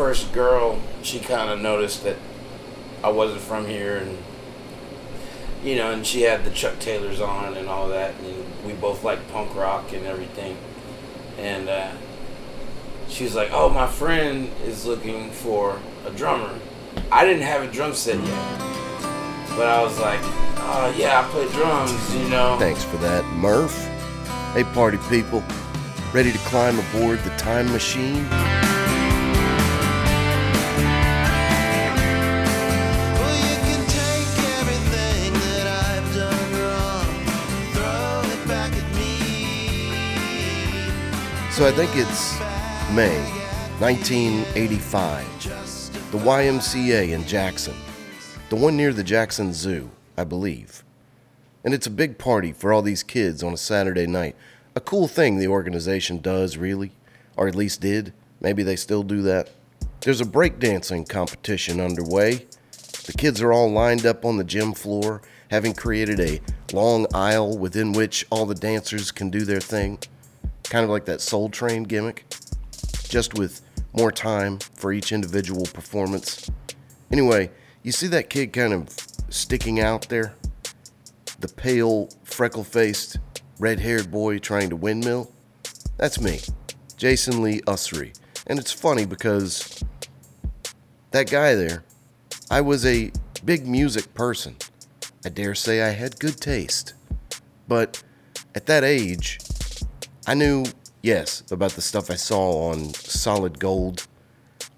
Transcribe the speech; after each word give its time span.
first 0.00 0.32
girl, 0.32 0.80
she 1.02 1.20
kind 1.20 1.50
of 1.50 1.60
noticed 1.60 2.04
that 2.04 2.16
I 3.04 3.10
wasn't 3.10 3.42
from 3.42 3.66
here, 3.66 3.98
and 3.98 4.16
you 5.62 5.76
know, 5.76 5.90
and 5.90 6.06
she 6.06 6.22
had 6.22 6.42
the 6.42 6.50
Chuck 6.50 6.78
Taylors 6.78 7.20
on 7.20 7.54
and 7.54 7.68
all 7.68 7.86
that, 7.88 8.14
and 8.14 8.64
we 8.66 8.72
both 8.72 9.04
like 9.04 9.30
punk 9.30 9.54
rock 9.54 9.92
and 9.92 10.06
everything, 10.06 10.56
and 11.36 11.68
uh, 11.68 11.92
she 13.08 13.24
was 13.24 13.34
like, 13.34 13.50
"Oh, 13.52 13.68
my 13.68 13.86
friend 13.86 14.50
is 14.64 14.86
looking 14.86 15.30
for 15.32 15.78
a 16.06 16.10
drummer." 16.12 16.58
I 17.12 17.26
didn't 17.26 17.42
have 17.42 17.62
a 17.62 17.70
drum 17.70 17.92
set 17.92 18.16
yet, 18.24 18.58
but 19.50 19.66
I 19.66 19.82
was 19.82 20.00
like, 20.00 20.20
"Oh 20.22 20.94
yeah, 20.96 21.20
I 21.20 21.28
play 21.30 21.46
drums," 21.50 22.16
you 22.16 22.26
know. 22.30 22.56
Thanks 22.58 22.84
for 22.84 22.96
that, 22.96 23.22
Murph. 23.34 23.76
Hey, 24.54 24.64
party 24.64 24.96
people, 25.10 25.44
ready 26.14 26.32
to 26.32 26.38
climb 26.38 26.78
aboard 26.78 27.18
the 27.18 27.36
time 27.36 27.70
machine? 27.70 28.26
So 41.60 41.66
I 41.66 41.72
think 41.72 41.90
it's 41.94 42.40
May 42.94 43.20
1985. 43.80 46.10
The 46.10 46.16
YMCA 46.16 47.10
in 47.10 47.26
Jackson, 47.26 47.76
the 48.48 48.56
one 48.56 48.78
near 48.78 48.94
the 48.94 49.04
Jackson 49.04 49.52
Zoo, 49.52 49.90
I 50.16 50.24
believe. 50.24 50.82
And 51.62 51.74
it's 51.74 51.86
a 51.86 51.90
big 51.90 52.16
party 52.16 52.54
for 52.54 52.72
all 52.72 52.80
these 52.80 53.02
kids 53.02 53.42
on 53.42 53.52
a 53.52 53.58
Saturday 53.58 54.06
night. 54.06 54.36
A 54.74 54.80
cool 54.80 55.06
thing 55.06 55.36
the 55.36 55.48
organization 55.48 56.22
does, 56.22 56.56
really, 56.56 56.92
or 57.36 57.46
at 57.46 57.54
least 57.54 57.82
did. 57.82 58.14
Maybe 58.40 58.62
they 58.62 58.74
still 58.74 59.02
do 59.02 59.20
that. 59.20 59.50
There's 60.00 60.22
a 60.22 60.24
breakdancing 60.24 61.10
competition 61.10 61.78
underway. 61.78 62.46
The 63.04 63.12
kids 63.12 63.42
are 63.42 63.52
all 63.52 63.70
lined 63.70 64.06
up 64.06 64.24
on 64.24 64.38
the 64.38 64.44
gym 64.44 64.72
floor, 64.72 65.20
having 65.50 65.74
created 65.74 66.20
a 66.20 66.40
long 66.72 67.06
aisle 67.12 67.58
within 67.58 67.92
which 67.92 68.26
all 68.30 68.46
the 68.46 68.54
dancers 68.54 69.12
can 69.12 69.28
do 69.28 69.44
their 69.44 69.60
thing. 69.60 69.98
Kind 70.70 70.84
of 70.84 70.90
like 70.90 71.04
that 71.06 71.20
Soul 71.20 71.50
Train 71.50 71.82
gimmick, 71.82 72.24
just 73.08 73.34
with 73.34 73.60
more 73.92 74.12
time 74.12 74.60
for 74.76 74.92
each 74.92 75.10
individual 75.10 75.66
performance. 75.66 76.48
Anyway, 77.10 77.50
you 77.82 77.90
see 77.90 78.06
that 78.06 78.30
kid 78.30 78.52
kind 78.52 78.72
of 78.72 78.88
sticking 79.28 79.80
out 79.80 80.08
there? 80.08 80.36
The 81.40 81.48
pale, 81.48 82.08
freckle 82.22 82.62
faced, 82.62 83.18
red 83.58 83.80
haired 83.80 84.12
boy 84.12 84.38
trying 84.38 84.70
to 84.70 84.76
windmill? 84.76 85.32
That's 85.96 86.20
me, 86.20 86.38
Jason 86.96 87.42
Lee 87.42 87.60
Usry. 87.62 88.16
And 88.46 88.58
it's 88.58 88.72
funny 88.72 89.04
because 89.04 89.82
that 91.10 91.28
guy 91.28 91.56
there, 91.56 91.82
I 92.48 92.60
was 92.60 92.86
a 92.86 93.10
big 93.44 93.66
music 93.66 94.14
person. 94.14 94.54
I 95.24 95.30
dare 95.30 95.56
say 95.56 95.82
I 95.82 95.90
had 95.90 96.20
good 96.20 96.40
taste. 96.40 96.94
But 97.66 98.02
at 98.54 98.66
that 98.66 98.84
age, 98.84 99.38
I 100.30 100.34
knew, 100.34 100.64
yes, 101.02 101.42
about 101.50 101.72
the 101.72 101.80
stuff 101.80 102.08
I 102.08 102.14
saw 102.14 102.70
on 102.70 102.94
Solid 102.94 103.58
Gold. 103.58 104.06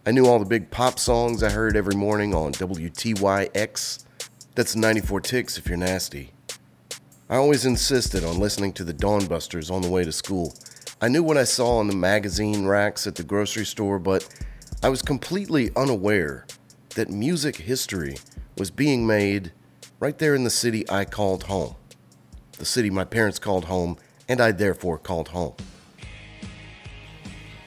I 0.07 0.11
knew 0.11 0.25
all 0.25 0.39
the 0.39 0.47
big 0.47 0.71
pop 0.71 0.99
songs 0.99 1.43
I 1.43 1.51
heard 1.51 1.77
every 1.77 1.95
morning 1.95 2.35
on 2.35 2.53
WTYX. 2.53 4.05
That's 4.55 4.75
94 4.75 5.21
Ticks 5.21 5.59
if 5.59 5.67
you're 5.67 5.77
nasty. 5.77 6.33
I 7.29 7.37
always 7.37 7.67
insisted 7.67 8.25
on 8.25 8.39
listening 8.39 8.73
to 8.73 8.83
the 8.83 8.95
Dawnbusters 8.95 9.71
on 9.71 9.83
the 9.83 9.91
way 9.91 10.05
to 10.05 10.11
school. 10.11 10.55
I 11.03 11.09
knew 11.09 11.23
what 11.23 11.37
I 11.37 11.45
saw 11.45 11.77
on 11.77 11.87
the 11.87 11.97
magazine 11.97 12.65
racks 12.65 13.07
at 13.07 13.17
the 13.17 13.23
grocery 13.23 13.67
store, 13.67 13.99
but 13.99 14.27
I 14.83 14.89
was 14.89 15.03
completely 15.03 15.71
unaware 15.77 16.47
that 16.95 17.11
music 17.11 17.57
history 17.57 18.17
was 18.57 18.71
being 18.71 19.07
made 19.07 19.53
right 20.01 20.17
there 20.17 20.35
in 20.35 20.45
the 20.45 20.49
city 20.49 20.89
I 20.89 21.05
called 21.05 21.43
home. 21.43 21.75
The 22.57 22.65
city 22.65 22.89
my 22.89 23.05
parents 23.05 23.39
called 23.39 23.67
home, 23.67 23.99
and 24.29 24.41
I 24.41 24.53
therefore 24.53 24.99
called 24.99 25.29
home. 25.29 25.55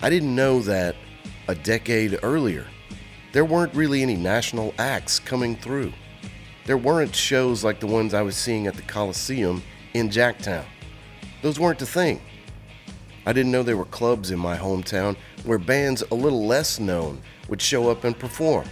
I 0.02 0.10
didn't 0.10 0.36
know 0.36 0.62
that 0.62 0.96
a 1.48 1.56
decade 1.56 2.20
earlier, 2.24 2.66
there 3.32 3.46
weren't 3.46 3.74
really 3.74 4.02
any 4.02 4.16
national 4.16 4.74
acts 4.78 5.20
coming 5.20 5.56
through. 5.56 5.94
There 6.66 6.78
weren't 6.78 7.16
shows 7.16 7.64
like 7.64 7.80
the 7.80 7.88
ones 7.88 8.14
I 8.14 8.22
was 8.22 8.36
seeing 8.36 8.68
at 8.68 8.76
the 8.76 8.82
Coliseum 8.82 9.62
in 9.94 10.10
Jacktown. 10.10 10.66
Those 11.42 11.60
weren't 11.60 11.82
a 11.82 11.86
thing. 11.86 12.22
I 13.26 13.34
didn't 13.34 13.52
know 13.52 13.64
there 13.64 13.78
were 13.78 13.86
clubs 13.86 14.32
in 14.32 14.40
my 14.40 14.58
hometown 14.58 15.16
where 15.44 15.58
bands 15.58 16.04
a 16.12 16.16
little 16.16 16.46
less 16.46 16.80
known 16.80 17.22
would 17.50 17.62
show 17.62 17.90
up 17.90 18.04
and 18.04 18.18
perform. 18.18 18.68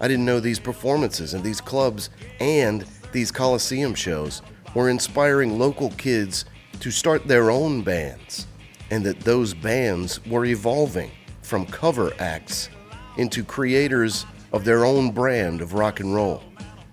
I 0.00 0.08
didn't 0.08 0.24
know 0.24 0.40
these 0.40 0.58
performances 0.58 1.34
and 1.34 1.44
these 1.44 1.60
clubs 1.60 2.10
and 2.40 2.84
these 3.12 3.30
Coliseum 3.30 3.94
shows 3.94 4.42
were 4.74 4.88
inspiring 4.88 5.58
local 5.58 5.90
kids 5.90 6.44
to 6.82 6.90
start 6.90 7.28
their 7.28 7.48
own 7.48 7.80
bands, 7.80 8.48
and 8.90 9.04
that 9.04 9.20
those 9.20 9.54
bands 9.54 10.18
were 10.26 10.44
evolving 10.44 11.12
from 11.40 11.64
cover 11.64 12.12
acts 12.18 12.70
into 13.18 13.44
creators 13.44 14.26
of 14.52 14.64
their 14.64 14.84
own 14.84 15.12
brand 15.12 15.60
of 15.60 15.74
rock 15.74 16.00
and 16.00 16.12
roll, 16.12 16.42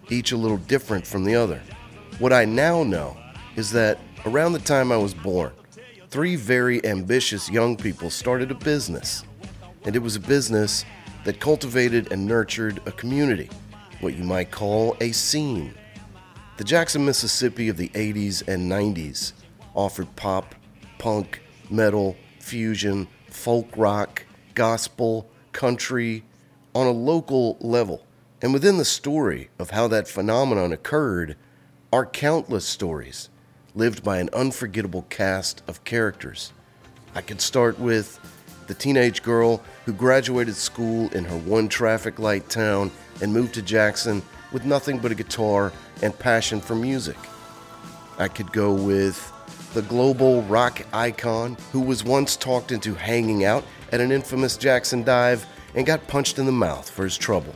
each 0.10 0.32
a 0.32 0.38
little 0.38 0.58
different 0.58 1.08
from 1.08 1.24
the 1.24 1.34
other. 1.34 1.60
What 2.20 2.32
I 2.32 2.46
now 2.46 2.84
know 2.84 3.18
is 3.56 3.72
that 3.72 3.98
around 4.28 4.54
the 4.54 4.60
time 4.60 4.92
I 4.92 4.98
was 4.98 5.16
born, 5.16 5.54
three 6.12 6.36
very 6.36 6.86
ambitious 6.86 7.50
young 7.50 7.76
people 7.76 8.12
started 8.12 8.52
a 8.52 8.56
business. 8.56 9.24
And 9.86 9.96
it 9.96 10.04
was 10.04 10.16
a 10.16 10.20
business 10.20 10.86
that 11.24 11.40
cultivated 11.40 12.12
and 12.12 12.28
nurtured 12.28 12.80
a 12.86 12.92
community, 12.92 13.50
what 14.02 14.16
you 14.16 14.24
might 14.24 14.52
call 14.52 14.96
a 15.02 15.12
scene. 15.14 15.74
The 16.58 16.64
Jackson, 16.64 17.04
Mississippi 17.04 17.70
of 17.70 17.78
the 17.78 17.90
80s 17.90 18.48
and 18.48 18.72
90s 18.72 19.34
offered 19.76 20.16
pop, 20.16 20.56
punk, 20.98 21.42
metal, 21.70 22.16
fusion, 22.40 23.08
folk 23.30 23.68
rock, 23.76 24.26
gospel, 24.56 25.30
country 25.52 26.24
on 26.76 26.88
a 26.88 26.92
local 26.92 27.58
level. 27.60 28.06
And 28.42 28.54
within 28.54 28.78
the 28.78 28.86
story 28.86 29.50
of 29.60 29.72
how 29.72 29.88
that 29.90 30.08
phenomenon 30.08 30.72
occurred 30.72 31.36
are 31.92 32.06
countless 32.06 32.66
stories 32.66 33.30
lived 33.76 34.04
by 34.04 34.20
an 34.20 34.30
unforgettable 34.34 35.06
cast 35.10 35.62
of 35.68 35.84
characters. 35.84 36.54
I 37.16 37.22
could 37.22 37.42
start 37.42 37.80
with 37.80 38.20
the 38.68 38.74
teenage 38.74 39.24
girl 39.24 39.64
who 39.86 39.94
graduated 39.94 40.56
school 40.56 41.10
in 41.10 41.26
her 41.26 41.38
one 41.38 41.68
traffic 41.68 42.20
light 42.20 42.50
town 42.50 42.92
and 43.22 43.34
moved 43.34 43.56
to 43.56 43.62
Jackson 43.62 44.22
with 44.52 44.66
nothing 44.66 45.00
but 45.00 45.12
a 45.12 45.16
guitar 45.16 45.74
and 46.02 46.18
passion 46.18 46.62
for 46.62 46.76
music. 46.76 47.18
I 48.18 48.28
could 48.28 48.52
go 48.52 48.74
with 48.74 49.32
the 49.74 49.82
global 49.84 50.42
rock 50.44 50.86
icon 50.94 51.58
who 51.72 51.80
was 51.80 52.04
once 52.04 52.36
talked 52.36 52.72
into 52.72 52.94
hanging 52.96 53.46
out 53.46 53.64
at 53.92 54.02
an 54.02 54.12
infamous 54.12 54.58
Jackson 54.58 55.04
dive 55.04 55.46
and 55.76 55.86
got 55.86 56.08
punched 56.08 56.40
in 56.40 56.46
the 56.46 56.52
mouth 56.52 56.90
for 56.90 57.04
his 57.04 57.18
trouble. 57.18 57.54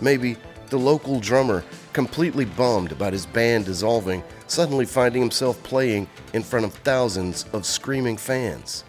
Maybe 0.00 0.36
the 0.70 0.78
local 0.78 1.20
drummer, 1.20 1.64
completely 1.92 2.44
bummed 2.44 2.92
about 2.92 3.12
his 3.12 3.26
band 3.26 3.64
dissolving, 3.66 4.22
suddenly 4.46 4.86
finding 4.86 5.20
himself 5.20 5.60
playing 5.62 6.08
in 6.32 6.42
front 6.42 6.64
of 6.64 6.72
thousands 6.72 7.44
of 7.52 7.66
screaming 7.66 8.16
fans. 8.16 8.84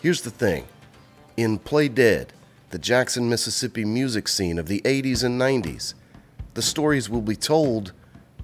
Here's 0.00 0.22
the 0.22 0.30
thing 0.30 0.66
in 1.36 1.58
Play 1.58 1.88
Dead, 1.88 2.32
the 2.70 2.78
Jackson, 2.78 3.28
Mississippi 3.28 3.84
music 3.84 4.28
scene 4.28 4.58
of 4.58 4.66
the 4.66 4.80
80s 4.82 5.24
and 5.24 5.40
90s, 5.40 5.94
the 6.54 6.62
stories 6.62 7.10
will 7.10 7.22
be 7.22 7.36
told 7.36 7.92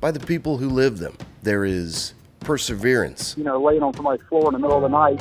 by 0.00 0.10
the 0.10 0.20
people 0.20 0.58
who 0.58 0.68
live 0.68 0.98
them. 0.98 1.16
There 1.42 1.64
is 1.64 2.14
perseverance, 2.40 3.34
you 3.36 3.44
know, 3.44 3.62
laying 3.62 3.82
on 3.82 3.94
somebody's 3.94 4.24
floor 4.28 4.46
in 4.48 4.52
the 4.52 4.58
middle 4.58 4.76
of 4.76 4.82
the 4.82 4.88
night, 4.88 5.18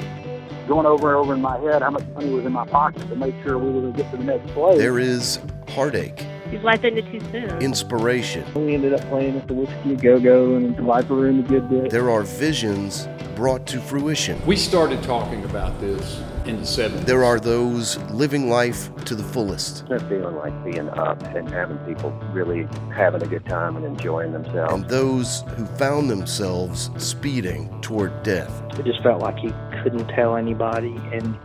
going 0.67 0.85
over 0.85 1.09
and 1.09 1.17
over 1.17 1.33
in 1.33 1.41
my 1.41 1.57
head 1.59 1.81
how 1.81 1.89
much 1.91 2.05
money 2.13 2.29
was 2.29 2.45
in 2.45 2.51
my 2.51 2.65
pocket 2.67 3.07
to 3.09 3.15
make 3.15 3.35
sure 3.43 3.57
we 3.57 3.71
were 3.71 3.81
going 3.81 3.93
to 3.93 3.97
get 4.03 4.11
to 4.11 4.17
the 4.17 4.23
next 4.23 4.47
place. 4.53 4.77
there 4.77 4.99
is 4.99 5.39
heartache, 5.69 6.19
His 6.49 6.61
life 6.63 6.83
ended 6.83 7.05
too 7.11 7.19
soon. 7.31 7.61
inspiration, 7.61 8.43
we 8.55 8.73
ended 8.73 8.93
up 8.93 9.01
playing 9.09 9.37
at 9.37 9.47
the 9.47 9.53
Whisky 9.53 9.95
Go 9.95 10.19
Go 10.19 10.55
and 10.55 10.75
the 10.75 10.81
Viper 10.81 11.15
Room 11.15 11.39
a 11.39 11.43
good 11.47 11.69
bit. 11.69 11.89
there 11.91 12.09
are 12.09 12.23
visions 12.23 13.07
brought 13.35 13.65
to 13.67 13.79
fruition. 13.79 14.43
We 14.45 14.55
started 14.55 15.03
talking 15.03 15.43
about 15.45 15.79
this 15.79 16.21
in 16.47 16.57
the 16.57 16.63
70s. 16.63 17.05
There 17.05 17.23
are 17.23 17.39
those 17.39 17.97
living 18.11 18.49
life 18.49 18.93
to 19.05 19.15
the 19.15 19.23
fullest, 19.23 19.87
That 19.89 20.01
feeling 20.09 20.35
like 20.35 20.63
being 20.63 20.89
up 20.89 21.21
and 21.35 21.49
having 21.49 21.77
people 21.79 22.11
really 22.31 22.67
having 22.95 23.21
a 23.21 23.27
good 23.27 23.45
time 23.45 23.75
and 23.75 23.85
enjoying 23.85 24.31
themselves. 24.31 24.73
and 24.73 24.87
those 24.89 25.41
who 25.55 25.65
found 25.77 26.09
themselves 26.09 26.89
speeding 26.97 27.79
toward 27.81 28.23
death. 28.23 28.61
It 28.79 28.85
just 28.85 29.01
felt 29.03 29.21
like 29.21 29.37
he 29.37 29.53
couldn't 29.83 30.07
tell 30.09 30.35
anybody 30.37 30.95
and 31.11 31.37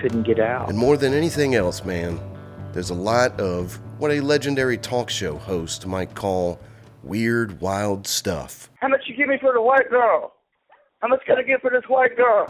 couldn't 0.00 0.22
get 0.24 0.38
out. 0.40 0.68
And 0.68 0.78
more 0.78 0.96
than 0.96 1.12
anything 1.12 1.54
else, 1.54 1.84
man, 1.84 2.18
there's 2.72 2.90
a 2.90 2.94
lot 2.94 3.38
of 3.40 3.78
what 3.98 4.10
a 4.12 4.20
legendary 4.20 4.78
talk 4.78 5.10
show 5.10 5.36
host 5.38 5.86
might 5.86 6.14
call 6.14 6.60
weird, 7.02 7.60
wild 7.60 8.06
stuff. 8.06 8.70
How 8.80 8.88
much 8.88 9.00
you 9.06 9.16
give 9.16 9.28
me 9.28 9.38
for 9.40 9.52
the 9.52 9.62
white 9.62 9.88
girl? 9.90 10.34
How 11.00 11.08
much 11.08 11.20
can 11.26 11.36
I 11.38 11.42
get 11.42 11.60
for 11.60 11.70
this 11.70 11.84
white 11.88 12.16
girl? 12.16 12.46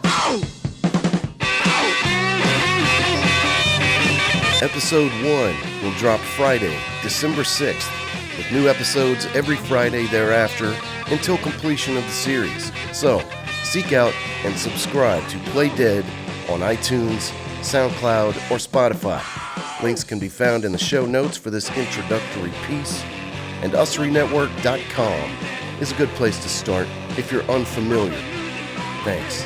Episode 4.61 5.11
1 5.23 5.23
will 5.81 5.97
drop 5.97 6.19
Friday, 6.19 6.77
December 7.01 7.43
6th, 7.43 8.37
with 8.37 8.51
new 8.51 8.67
episodes 8.67 9.25
every 9.27 9.55
Friday 9.55 10.05
thereafter 10.07 10.75
until 11.13 11.37
completion 11.37 11.95
of 11.95 12.03
the 12.03 12.11
series. 12.11 12.71
So, 12.91 13.21
seek 13.63 13.93
out 13.93 14.13
and 14.43 14.57
subscribe 14.57 15.25
to 15.29 15.39
Play 15.51 15.73
Dead 15.75 16.03
on 16.49 16.59
iTunes, 16.59 17.31
SoundCloud, 17.61 18.35
or 18.51 18.57
Spotify. 18.57 19.23
Links 19.81 20.03
can 20.03 20.19
be 20.19 20.27
found 20.27 20.65
in 20.65 20.73
the 20.73 20.77
show 20.77 21.05
notes 21.05 21.37
for 21.37 21.49
this 21.49 21.69
introductory 21.77 22.51
piece, 22.67 23.01
and 23.61 23.71
usrynetwork.com 23.71 25.31
is 25.79 25.91
a 25.93 25.95
good 25.95 26.09
place 26.09 26.41
to 26.43 26.49
start 26.49 26.87
if 27.17 27.31
you're 27.31 27.43
unfamiliar. 27.43 28.21
Thanks. 29.05 29.45